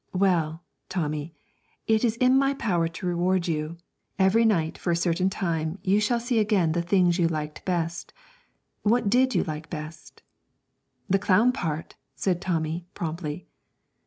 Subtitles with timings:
[0.15, 1.31] Well, Tommy,
[1.85, 3.77] it is in my power to reward you;
[4.17, 8.11] every night for a certain time you shall see again the things you liked best.
[8.81, 10.23] What did you like best?'
[11.07, 13.45] 'The clown part,' said Tommy, promptly.